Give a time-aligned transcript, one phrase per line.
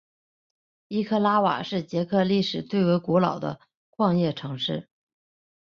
[0.87, 3.59] 伊赫拉瓦是捷克历史最为古老的
[3.91, 4.89] 矿业城市。